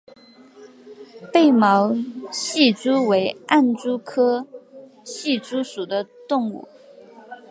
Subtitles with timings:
[1.31, 1.93] 被毛
[2.31, 4.47] 隙蛛为暗蛛科
[5.05, 6.67] 隙蛛属的动物。